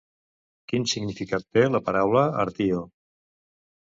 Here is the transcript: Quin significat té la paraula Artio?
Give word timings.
Quin 0.71 0.85
significat 0.93 1.45
té 1.57 1.65
la 1.73 1.81
paraula 1.89 2.23
Artio? 2.45 2.81